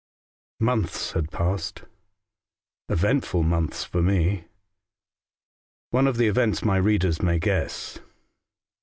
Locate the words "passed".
1.29-1.83